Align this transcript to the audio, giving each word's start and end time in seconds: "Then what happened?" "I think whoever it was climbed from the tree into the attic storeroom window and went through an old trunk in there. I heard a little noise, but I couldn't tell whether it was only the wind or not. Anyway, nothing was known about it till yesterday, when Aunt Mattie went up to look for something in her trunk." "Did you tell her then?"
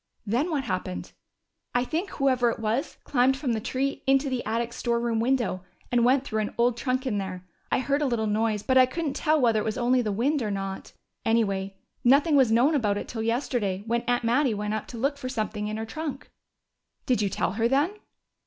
"Then 0.25 0.49
what 0.49 0.63
happened?" 0.63 1.11
"I 1.75 1.83
think 1.83 2.09
whoever 2.09 2.49
it 2.49 2.57
was 2.57 2.97
climbed 3.03 3.37
from 3.37 3.53
the 3.53 3.59
tree 3.61 4.01
into 4.07 4.31
the 4.31 4.43
attic 4.45 4.73
storeroom 4.73 5.19
window 5.19 5.63
and 5.91 6.03
went 6.03 6.23
through 6.23 6.39
an 6.41 6.55
old 6.57 6.75
trunk 6.75 7.05
in 7.05 7.19
there. 7.19 7.45
I 7.71 7.77
heard 7.77 8.01
a 8.01 8.07
little 8.07 8.25
noise, 8.25 8.63
but 8.63 8.79
I 8.79 8.87
couldn't 8.87 9.13
tell 9.13 9.39
whether 9.39 9.59
it 9.59 9.63
was 9.63 9.77
only 9.77 10.01
the 10.01 10.11
wind 10.11 10.41
or 10.41 10.49
not. 10.49 10.93
Anyway, 11.23 11.75
nothing 12.03 12.35
was 12.35 12.51
known 12.51 12.73
about 12.73 12.97
it 12.97 13.07
till 13.07 13.21
yesterday, 13.21 13.83
when 13.85 14.01
Aunt 14.07 14.23
Mattie 14.23 14.55
went 14.55 14.73
up 14.73 14.87
to 14.87 14.97
look 14.97 15.17
for 15.19 15.29
something 15.29 15.67
in 15.67 15.77
her 15.77 15.85
trunk." 15.85 16.31
"Did 17.05 17.21
you 17.21 17.29
tell 17.29 17.51
her 17.51 17.67
then?" 17.67 17.91